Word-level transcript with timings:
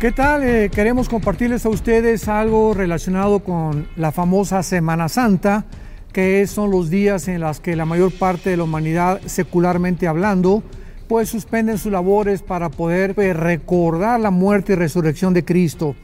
¿Qué 0.00 0.12
tal? 0.12 0.42
Eh, 0.44 0.70
queremos 0.70 1.10
compartirles 1.10 1.66
a 1.66 1.68
ustedes 1.68 2.26
algo 2.26 2.72
relacionado 2.72 3.40
con 3.40 3.86
la 3.96 4.12
famosa 4.12 4.62
Semana 4.62 5.10
Santa, 5.10 5.66
que 6.10 6.46
son 6.46 6.70
los 6.70 6.88
días 6.88 7.28
en 7.28 7.42
los 7.42 7.60
que 7.60 7.76
la 7.76 7.84
mayor 7.84 8.10
parte 8.10 8.48
de 8.48 8.56
la 8.56 8.64
humanidad, 8.64 9.20
secularmente 9.26 10.08
hablando, 10.08 10.62
pues 11.06 11.28
suspenden 11.28 11.76
sus 11.76 11.92
labores 11.92 12.40
para 12.40 12.70
poder 12.70 13.14
pues, 13.14 13.36
recordar 13.36 14.20
la 14.20 14.30
muerte 14.30 14.72
y 14.72 14.76
resurrección 14.76 15.34
de 15.34 15.44
Cristo. 15.44 15.94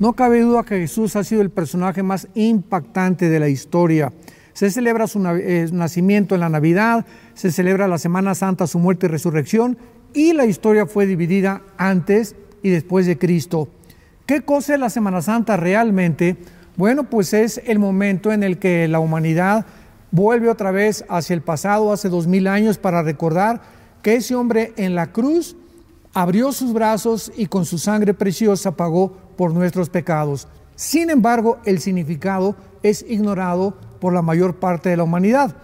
No 0.00 0.14
cabe 0.14 0.40
duda 0.40 0.64
que 0.64 0.80
Jesús 0.80 1.14
ha 1.14 1.22
sido 1.22 1.40
el 1.40 1.50
personaje 1.50 2.02
más 2.02 2.26
impactante 2.34 3.28
de 3.28 3.38
la 3.38 3.48
historia. 3.48 4.12
Se 4.52 4.68
celebra 4.72 5.06
su 5.06 5.24
eh, 5.24 5.68
nacimiento 5.70 6.34
en 6.34 6.40
la 6.40 6.48
Navidad, 6.48 7.06
se 7.34 7.52
celebra 7.52 7.86
la 7.86 7.98
Semana 7.98 8.34
Santa, 8.34 8.66
su 8.66 8.80
muerte 8.80 9.06
y 9.06 9.10
resurrección, 9.10 9.78
y 10.12 10.32
la 10.32 10.44
historia 10.44 10.86
fue 10.86 11.06
dividida 11.06 11.62
antes 11.76 12.34
y 12.64 12.70
después 12.70 13.04
de 13.06 13.18
Cristo. 13.18 13.68
¿Qué 14.26 14.40
cosa 14.40 14.74
es 14.74 14.80
la 14.80 14.88
Semana 14.88 15.20
Santa 15.20 15.58
realmente? 15.58 16.36
Bueno, 16.76 17.04
pues 17.04 17.34
es 17.34 17.60
el 17.66 17.78
momento 17.78 18.32
en 18.32 18.42
el 18.42 18.58
que 18.58 18.88
la 18.88 19.00
humanidad 19.00 19.66
vuelve 20.10 20.48
otra 20.48 20.70
vez 20.70 21.04
hacia 21.10 21.34
el 21.34 21.42
pasado, 21.42 21.92
hace 21.92 22.08
dos 22.08 22.26
mil 22.26 22.46
años, 22.46 22.78
para 22.78 23.02
recordar 23.02 23.60
que 24.00 24.14
ese 24.14 24.34
hombre 24.34 24.72
en 24.76 24.94
la 24.94 25.12
cruz 25.12 25.56
abrió 26.14 26.52
sus 26.52 26.72
brazos 26.72 27.30
y 27.36 27.46
con 27.46 27.66
su 27.66 27.76
sangre 27.76 28.14
preciosa 28.14 28.74
pagó 28.74 29.12
por 29.36 29.52
nuestros 29.52 29.90
pecados. 29.90 30.48
Sin 30.74 31.10
embargo, 31.10 31.58
el 31.66 31.80
significado 31.80 32.56
es 32.82 33.04
ignorado 33.06 33.76
por 34.00 34.14
la 34.14 34.22
mayor 34.22 34.56
parte 34.56 34.88
de 34.88 34.96
la 34.96 35.04
humanidad. 35.04 35.54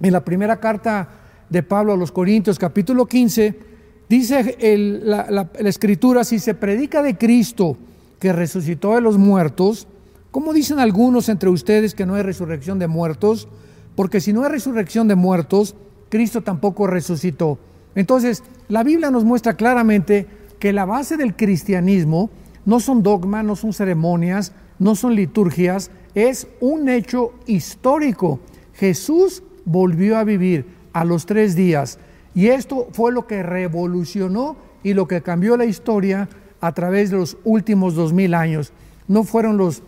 En 0.00 0.12
la 0.12 0.24
primera 0.24 0.60
carta 0.60 1.10
de 1.50 1.62
Pablo 1.62 1.92
a 1.92 1.96
los 1.96 2.10
Corintios, 2.10 2.58
capítulo 2.58 3.04
15, 3.04 3.71
Dice 4.08 4.56
la, 5.02 5.50
escritura, 5.60 6.24
si 6.24 6.38
se 6.38 6.54
predica 6.54 7.02
de 7.02 7.16
Cristo 7.16 7.76
que 8.18 8.32
resucitó 8.32 8.94
de 8.94 9.00
los 9.00 9.18
muertos, 9.18 9.88
¿cómo 10.30 10.52
dicen 10.52 10.78
algunos 10.78 11.28
entre 11.28 11.48
ustedes 11.48 11.94
que 11.94 12.06
no 12.06 12.14
hay 12.14 12.22
resurrección 12.22 12.78
de 12.78 12.88
muertos? 12.88 13.48
Porque 13.96 14.20
si 14.20 14.32
no 14.32 14.44
hay 14.44 14.50
resurrección 14.50 15.08
de 15.08 15.14
muertos, 15.14 15.74
Cristo 16.08 16.42
tampoco 16.42 16.86
resucitó. 16.86 17.58
Entonces, 17.94 18.42
la 18.68 18.82
Biblia 18.82 19.10
nos 19.10 19.24
muestra 19.24 19.54
claramente 19.54 20.26
que 20.58 20.72
la 20.72 20.84
base 20.84 21.16
del 21.16 21.34
cristianismo 21.34 22.30
no 22.64 22.80
son 22.80 23.02
dogmas, 23.02 23.44
no 23.44 23.56
son 23.56 23.72
ceremonias, 23.72 24.52
no 24.78 24.94
son 24.94 25.14
liturgias, 25.14 25.90
es 26.14 26.46
un 26.60 26.88
hecho 26.88 27.32
histórico. 27.46 28.40
Jesús 28.74 29.42
volvió 29.64 30.18
a 30.18 30.24
vivir 30.24 30.66
a 30.92 31.04
los 31.04 31.26
tres 31.26 31.54
días. 31.54 31.98
Y 32.34 32.48
esto 32.48 32.88
fue 32.92 33.12
lo 33.12 33.26
que 33.26 33.42
revolucionó 33.42 34.56
y 34.82 34.94
lo 34.94 35.06
que 35.06 35.22
cambió 35.22 35.56
la 35.56 35.64
historia 35.64 36.28
a 36.60 36.72
través 36.72 37.10
de 37.10 37.16
los 37.16 37.36
últimos 37.44 37.94
dos 37.94 38.12
mil 38.12 38.34
años. 38.34 38.72
No 39.08 39.24
fueron 39.24 39.56
los 39.56 39.82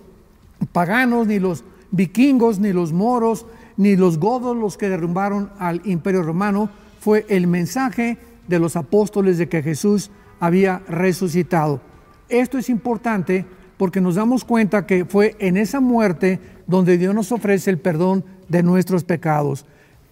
paganos, 0.73 1.27
ni 1.27 1.39
los 1.39 1.65
vikingos, 1.91 2.59
ni 2.59 2.73
los 2.73 2.93
moros, 2.93 3.47
ni 3.77 3.97
los 3.97 4.19
godos 4.19 4.57
los 4.57 4.77
que 4.77 4.89
derrumbaron 4.89 5.51
al 5.59 5.81
imperio 5.85 6.23
romano, 6.23 6.71
fue 7.01 7.27
el 7.29 7.47
mensaje 7.47 8.19
de 8.49 8.59
los 8.59 8.77
apóstoles 8.77 9.39
de 9.39 9.49
que 9.49 9.63
Jesús 9.63 10.11
había 10.41 10.83
resucitado. 10.89 11.81
Esto 12.29 12.59
es 12.59 12.69
importante 12.69 13.45
porque 13.77 14.01
nos 14.01 14.15
damos 14.15 14.45
cuenta 14.45 14.87
que 14.87 15.05
fue 15.05 15.37
en 15.39 15.57
esa 15.57 15.81
muerte 15.81 16.41
donde 16.67 16.99
Dios 16.99 17.15
nos 17.15 17.33
ofrece 17.33 17.71
el 17.71 17.79
perdón 17.79 18.25
de 18.49 18.63
nuestros 18.63 19.05
pecados. 19.05 19.67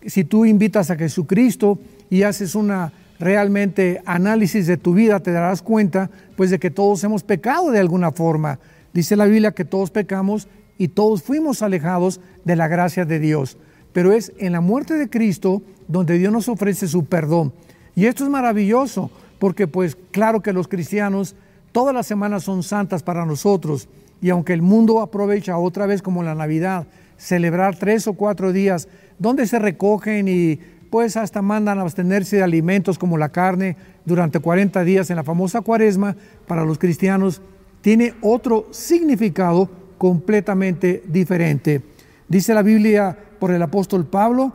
Si 0.04 0.24
tú 0.24 0.44
invitas 0.44 0.90
a 0.90 0.96
Jesucristo 0.96 1.78
y 2.12 2.24
haces 2.24 2.54
una 2.54 2.92
realmente 3.18 4.02
análisis 4.04 4.66
de 4.66 4.76
tu 4.76 4.92
vida, 4.92 5.20
te 5.20 5.32
darás 5.32 5.62
cuenta 5.62 6.10
pues 6.36 6.50
de 6.50 6.58
que 6.58 6.70
todos 6.70 7.02
hemos 7.04 7.22
pecado 7.22 7.70
de 7.70 7.78
alguna 7.78 8.12
forma. 8.12 8.58
Dice 8.92 9.16
la 9.16 9.24
Biblia 9.24 9.52
que 9.52 9.64
todos 9.64 9.90
pecamos 9.90 10.46
y 10.76 10.88
todos 10.88 11.22
fuimos 11.22 11.62
alejados 11.62 12.20
de 12.44 12.54
la 12.54 12.68
gracia 12.68 13.06
de 13.06 13.18
Dios. 13.18 13.56
Pero 13.94 14.12
es 14.12 14.30
en 14.36 14.52
la 14.52 14.60
muerte 14.60 14.92
de 14.92 15.08
Cristo 15.08 15.62
donde 15.88 16.18
Dios 16.18 16.30
nos 16.30 16.50
ofrece 16.50 16.86
su 16.86 17.06
perdón. 17.06 17.54
Y 17.96 18.04
esto 18.04 18.24
es 18.24 18.30
maravilloso, 18.30 19.10
porque 19.38 19.66
pues 19.66 19.96
claro 20.10 20.42
que 20.42 20.52
los 20.52 20.68
cristianos 20.68 21.34
todas 21.72 21.94
las 21.94 22.06
semanas 22.06 22.42
son 22.42 22.62
santas 22.62 23.02
para 23.02 23.24
nosotros. 23.24 23.88
Y 24.20 24.28
aunque 24.28 24.52
el 24.52 24.60
mundo 24.60 25.00
aprovecha 25.00 25.56
otra 25.56 25.86
vez 25.86 26.02
como 26.02 26.22
la 26.22 26.34
Navidad, 26.34 26.86
celebrar 27.16 27.74
tres 27.74 28.06
o 28.06 28.12
cuatro 28.12 28.52
días 28.52 28.86
donde 29.18 29.46
se 29.46 29.58
recogen 29.58 30.28
y 30.28 30.60
pues 30.92 31.16
hasta 31.16 31.40
mandan 31.40 31.78
a 31.78 31.82
abstenerse 31.82 32.36
de 32.36 32.42
alimentos 32.42 32.98
como 32.98 33.16
la 33.16 33.30
carne 33.30 33.78
durante 34.04 34.40
40 34.40 34.84
días 34.84 35.08
en 35.08 35.16
la 35.16 35.24
famosa 35.24 35.62
cuaresma, 35.62 36.16
para 36.46 36.66
los 36.66 36.76
cristianos 36.76 37.40
tiene 37.80 38.12
otro 38.20 38.68
significado 38.72 39.70
completamente 39.96 41.02
diferente. 41.08 41.80
Dice 42.28 42.52
la 42.52 42.60
Biblia 42.60 43.16
por 43.40 43.52
el 43.52 43.62
apóstol 43.62 44.04
Pablo, 44.04 44.52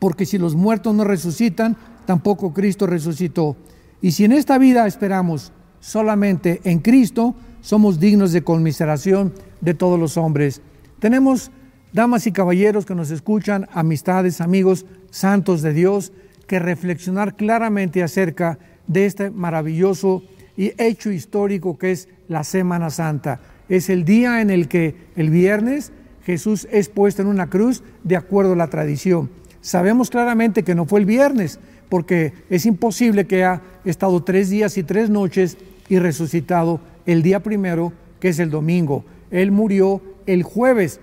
porque 0.00 0.26
si 0.26 0.36
los 0.36 0.54
muertos 0.54 0.94
no 0.94 1.02
resucitan, 1.02 1.78
tampoco 2.04 2.52
Cristo 2.52 2.86
resucitó. 2.86 3.56
Y 4.02 4.12
si 4.12 4.26
en 4.26 4.32
esta 4.32 4.58
vida 4.58 4.86
esperamos 4.86 5.50
solamente 5.80 6.60
en 6.64 6.80
Cristo, 6.80 7.34
somos 7.62 7.98
dignos 7.98 8.32
de 8.32 8.44
conmiseración 8.44 9.32
de 9.62 9.72
todos 9.72 9.98
los 9.98 10.18
hombres. 10.18 10.60
Tenemos 10.98 11.50
damas 11.94 12.26
y 12.26 12.32
caballeros 12.32 12.84
que 12.84 12.94
nos 12.96 13.10
escuchan, 13.12 13.68
amistades, 13.72 14.40
amigos, 14.40 14.84
santos 15.10 15.62
de 15.62 15.72
Dios, 15.72 16.12
que 16.48 16.58
reflexionar 16.58 17.36
claramente 17.36 18.02
acerca 18.02 18.58
de 18.88 19.06
este 19.06 19.30
maravilloso 19.30 20.24
y 20.56 20.72
hecho 20.76 21.10
histórico 21.10 21.78
que 21.78 21.92
es 21.92 22.08
la 22.28 22.42
Semana 22.42 22.90
Santa. 22.90 23.40
Es 23.68 23.88
el 23.88 24.04
día 24.04 24.42
en 24.42 24.50
el 24.50 24.68
que 24.68 24.96
el 25.16 25.30
viernes 25.30 25.92
Jesús 26.24 26.66
es 26.70 26.88
puesto 26.88 27.22
en 27.22 27.28
una 27.28 27.48
cruz 27.48 27.82
de 28.02 28.16
acuerdo 28.16 28.54
a 28.54 28.56
la 28.56 28.68
tradición. 28.68 29.30
Sabemos 29.60 30.10
claramente 30.10 30.64
que 30.64 30.74
no 30.74 30.86
fue 30.86 31.00
el 31.00 31.06
viernes, 31.06 31.60
porque 31.88 32.32
es 32.50 32.66
imposible 32.66 33.26
que 33.26 33.44
haya 33.44 33.62
estado 33.84 34.22
tres 34.22 34.50
días 34.50 34.76
y 34.78 34.82
tres 34.82 35.10
noches 35.10 35.56
y 35.88 35.98
resucitado 36.00 36.80
el 37.06 37.22
día 37.22 37.40
primero, 37.40 37.92
que 38.18 38.30
es 38.30 38.40
el 38.40 38.50
domingo. 38.50 39.04
Él 39.30 39.52
murió 39.52 40.02
el 40.26 40.42
jueves 40.42 41.00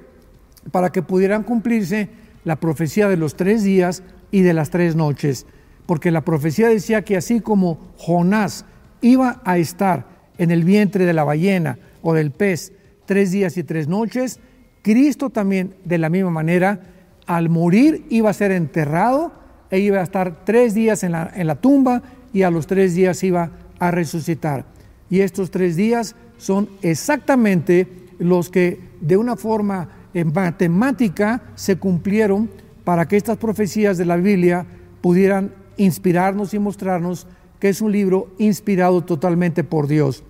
para 0.69 0.91
que 0.91 1.01
pudieran 1.01 1.43
cumplirse 1.43 2.09
la 2.43 2.57
profecía 2.57 3.07
de 3.07 3.17
los 3.17 3.35
tres 3.35 3.63
días 3.63 4.03
y 4.31 4.41
de 4.41 4.53
las 4.53 4.69
tres 4.69 4.95
noches, 4.95 5.45
porque 5.85 6.11
la 6.11 6.21
profecía 6.21 6.67
decía 6.67 7.03
que 7.03 7.17
así 7.17 7.41
como 7.41 7.79
Jonás 7.97 8.65
iba 9.01 9.41
a 9.43 9.57
estar 9.57 10.05
en 10.37 10.51
el 10.51 10.63
vientre 10.63 11.05
de 11.05 11.13
la 11.13 11.23
ballena 11.23 11.79
o 12.01 12.13
del 12.13 12.31
pez 12.31 12.73
tres 13.05 13.31
días 13.31 13.57
y 13.57 13.63
tres 13.63 13.87
noches, 13.87 14.39
Cristo 14.81 15.29
también 15.29 15.75
de 15.83 15.97
la 15.97 16.09
misma 16.09 16.31
manera, 16.31 16.79
al 17.27 17.49
morir 17.49 18.05
iba 18.09 18.29
a 18.29 18.33
ser 18.33 18.51
enterrado 18.51 19.31
e 19.69 19.79
iba 19.79 19.99
a 19.99 20.03
estar 20.03 20.43
tres 20.45 20.73
días 20.73 21.03
en 21.03 21.13
la, 21.13 21.31
en 21.35 21.47
la 21.47 21.55
tumba 21.55 22.01
y 22.33 22.43
a 22.43 22.51
los 22.51 22.67
tres 22.67 22.95
días 22.95 23.23
iba 23.23 23.51
a 23.79 23.91
resucitar. 23.91 24.65
Y 25.09 25.19
estos 25.19 25.51
tres 25.51 25.75
días 25.75 26.15
son 26.37 26.69
exactamente 26.81 27.87
los 28.17 28.49
que 28.49 28.79
de 29.01 29.17
una 29.17 29.35
forma 29.35 29.89
en 30.13 30.33
matemática 30.33 31.41
se 31.55 31.77
cumplieron 31.77 32.49
para 32.83 33.07
que 33.07 33.17
estas 33.17 33.37
profecías 33.37 33.97
de 33.97 34.05
la 34.05 34.17
Biblia 34.17 34.65
pudieran 35.01 35.53
inspirarnos 35.77 36.53
y 36.53 36.59
mostrarnos 36.59 37.27
que 37.59 37.69
es 37.69 37.81
un 37.81 37.91
libro 37.91 38.29
inspirado 38.37 39.01
totalmente 39.03 39.63
por 39.63 39.87
Dios. 39.87 40.23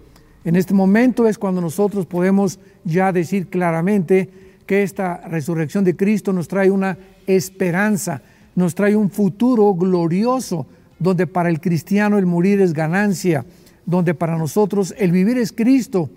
En 0.43 0.55
este 0.55 0.73
momento 0.73 1.27
es 1.27 1.37
cuando 1.37 1.61
nosotros 1.61 2.05
podemos 2.05 2.59
ya 2.83 3.11
decir 3.11 3.47
claramente 3.47 4.29
que 4.65 4.83
esta 4.83 5.17
resurrección 5.27 5.83
de 5.83 5.95
Cristo 5.95 6.33
nos 6.33 6.47
trae 6.47 6.71
una 6.71 6.97
esperanza, 7.27 8.21
nos 8.55 8.75
trae 8.75 8.95
un 8.95 9.09
futuro 9.09 9.73
glorioso, 9.73 10.65
donde 10.99 11.25
para 11.25 11.49
el 11.49 11.59
cristiano 11.59 12.17
el 12.17 12.25
morir 12.25 12.61
es 12.61 12.73
ganancia, 12.73 13.45
donde 13.85 14.13
para 14.13 14.37
nosotros 14.37 14.93
el 14.97 15.11
vivir 15.11 15.37
es 15.37 15.51
Cristo. 15.51 16.09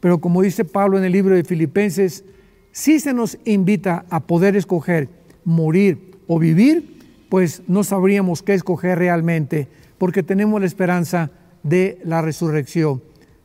Pero 0.00 0.20
como 0.20 0.42
dice 0.42 0.64
Pablo 0.64 0.98
en 0.98 1.04
el 1.04 1.12
libro 1.12 1.34
de 1.34 1.44
Filipenses, 1.44 2.24
si 2.72 3.00
se 3.00 3.12
nos 3.12 3.38
invita 3.44 4.04
a 4.10 4.20
poder 4.20 4.56
escoger 4.56 5.08
morir 5.44 6.18
o 6.26 6.38
vivir, 6.38 6.98
pues 7.28 7.62
no 7.66 7.84
sabríamos 7.84 8.42
qué 8.42 8.54
escoger 8.54 8.98
realmente, 8.98 9.68
porque 9.98 10.22
tenemos 10.22 10.60
la 10.60 10.66
esperanza 10.66 11.30
de 11.62 12.00
la 12.04 12.22
resurrección. 12.22 13.02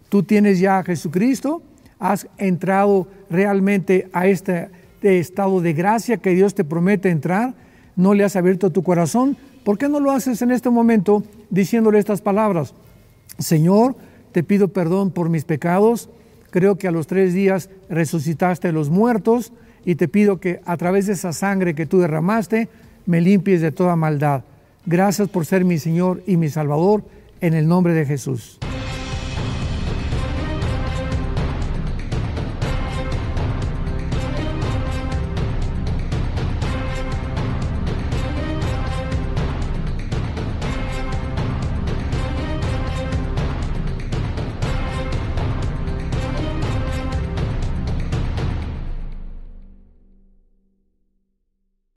Tú 0.10 0.24
tienes 0.24 0.60
ya 0.60 0.80
a 0.80 0.84
Jesucristo, 0.84 1.62
has 2.00 2.28
entrado 2.38 3.08
realmente 3.30 4.10
a 4.14 4.28
este, 4.28 4.70
este 5.04 5.20
estado 5.20 5.60
de 5.60 5.74
gracia 5.74 6.16
que 6.16 6.30
Dios 6.30 6.56
te 6.56 6.64
promete 6.64 7.10
entrar, 7.10 7.56
no 7.98 8.14
le 8.14 8.24
has 8.24 8.38
abierto 8.38 8.70
tu 8.70 8.84
corazón, 8.84 9.36
¿por 9.66 9.78
qué 9.78 9.90
no 9.90 10.00
lo 10.00 10.12
haces 10.12 10.42
en 10.42 10.50
este 10.50 10.70
momento 10.70 11.25
diciéndole 11.50 12.00
estas 12.00 12.22
palabras? 12.22 12.74
Señor, 13.38 13.98
te 14.31 14.44
pido 14.44 14.70
perdón 14.70 15.12
por 15.12 15.28
mis 15.28 15.44
pecados, 15.44 16.10
creo 16.53 16.77
que 16.77 16.88
a 16.88 16.91
los 16.91 17.07
tres 17.07 17.33
días 17.33 17.71
resucitaste 17.89 18.71
los 18.71 18.91
muertos 18.91 19.53
y 19.85 19.95
te 19.95 20.07
pido 20.07 20.39
que 20.39 20.61
a 20.65 20.77
través 20.77 21.07
de 21.07 21.13
esa 21.13 21.33
sangre 21.33 21.73
que 21.73 21.88
tú 21.88 22.00
derramaste, 22.00 22.69
me 23.07 23.21
limpies 23.21 23.59
de 23.59 23.71
toda 23.71 23.95
maldad. 23.95 24.44
Gracias 24.85 25.29
por 25.29 25.47
ser 25.47 25.65
mi 25.65 25.79
Señor 25.79 26.21
y 26.27 26.38
mi 26.38 26.50
Salvador, 26.50 27.03
en 27.41 27.55
el 27.55 27.67
nombre 27.67 27.94
de 27.94 28.05
Jesús. 28.05 28.59